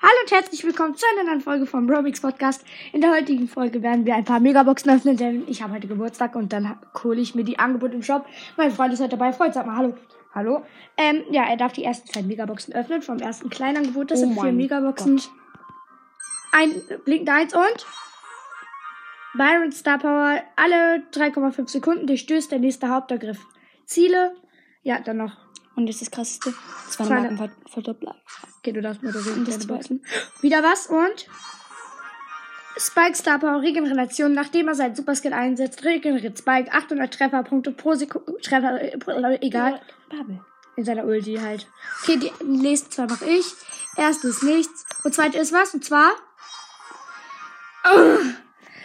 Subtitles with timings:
[0.00, 2.64] Hallo und herzlich willkommen zu einer neuen Folge vom Robix Podcast.
[2.92, 6.36] In der heutigen Folge werden wir ein paar Megaboxen öffnen, denn ich habe heute Geburtstag
[6.36, 8.24] und dann hole ich mir die Angebote im Shop.
[8.56, 9.32] Mein Freund ist heute dabei.
[9.32, 9.94] Freund, sag mal Hallo.
[10.32, 10.64] Hallo.
[10.96, 14.12] Ähm, ja, er darf die ersten zwei Megaboxen öffnen vom ersten kleinen Angebot.
[14.12, 15.16] Das Oh sind vier Megaboxen.
[15.16, 15.30] Gott.
[16.52, 16.70] Ein
[17.04, 17.86] blinkender Eins und
[19.34, 23.44] Byron Star Power alle 3,5 Sekunden durchstößt der nächste Hauptergriff.
[23.84, 24.36] Ziele.
[24.82, 25.36] Ja, dann noch.
[25.78, 26.52] Und jetzt das krasseste.
[26.90, 28.16] Zwei Zwei- Markenverdoppler.
[28.58, 29.38] Okay, du darfst moderieren.
[29.38, 30.00] Und das zweite.
[30.40, 31.28] Wieder was und
[32.76, 34.32] Spike Star Power Regeneration.
[34.32, 38.40] Nachdem er seinen Superskill einsetzt, regeneriert Spike 800 Trefferpunkte pro Sekunde.
[38.42, 39.80] Treffer, äh, äh, egal.
[40.10, 40.40] Babel.
[40.74, 41.68] In seiner Ulti halt.
[42.02, 43.46] Okay, die nächsten zwei mache ich.
[43.96, 44.84] Erste ist nichts.
[45.04, 45.74] Und zweite ist was?
[45.74, 46.10] Und zwar.
[47.88, 48.18] Uh,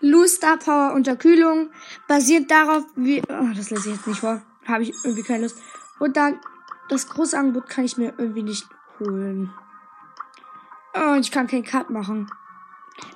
[0.00, 1.70] Loose Star Power Unterkühlung.
[2.08, 3.22] Basiert darauf, wie.
[3.22, 4.42] Oh, das lese ich jetzt nicht vor.
[4.66, 5.56] Habe ich irgendwie keine Lust.
[5.98, 6.38] Und dann.
[6.88, 8.66] Das große Angebot kann ich mir irgendwie nicht
[9.00, 9.52] holen.
[10.94, 12.30] Oh, und ich kann keinen Cut machen.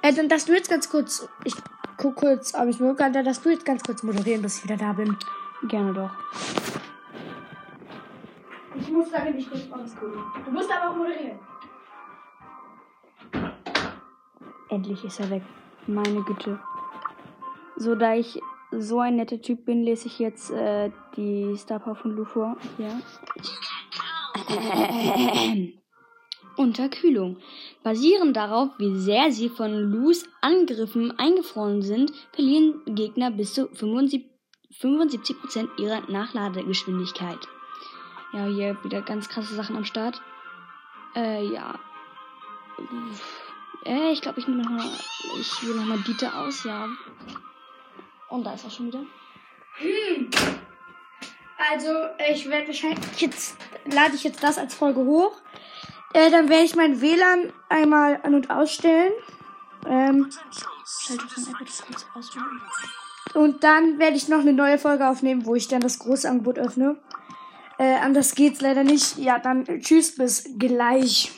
[0.03, 1.29] Äh, dann darfst du jetzt ganz kurz.
[1.45, 1.55] Ich
[1.97, 3.13] guck kurz, ob ich kann.
[3.13, 5.17] Dann darfst du jetzt ganz kurz moderieren, bis ich wieder da bin.
[5.69, 6.11] Gerne doch.
[8.75, 10.23] Ich muss da nämlich kurz ausgucken.
[10.45, 11.39] Du musst aber auch moderieren.
[14.71, 15.43] Endlich ist er weg.
[15.87, 16.59] Meine Güte.
[17.77, 21.95] So, da ich so ein netter Typ bin, lese ich jetzt äh, die Star Power
[21.95, 22.57] von Lu vor.
[22.79, 23.01] Ja.
[26.57, 27.39] Unterkühlung.
[27.83, 34.25] Basierend darauf, wie sehr sie von Lus Angriffen eingefroren sind, verlieren Gegner bis zu 75%
[34.81, 37.49] 75% ihrer Nachladegeschwindigkeit.
[38.33, 40.21] Ja, hier wieder ganz krasse Sachen am Start.
[41.17, 41.79] Äh, ja.
[43.85, 44.87] Äh, ich glaube, ich nehme noch mal,
[45.41, 46.89] ich wähle nochmal Dieter aus, ja.
[48.29, 49.03] Und da ist er schon wieder.
[51.73, 51.91] Also,
[52.31, 55.37] ich werde wahrscheinlich jetzt lade ich jetzt das als Folge hoch.
[56.13, 59.13] Äh, dann werde ich mein WLAN einmal an und ausstellen.
[59.87, 60.31] Ähm,
[63.35, 66.59] und dann werde ich noch eine neue Folge aufnehmen, wo ich dann das große Angebot
[66.59, 66.97] öffne.
[67.79, 69.19] Äh, anders geht's leider nicht.
[69.19, 71.31] Ja, dann tschüss, bis gleich.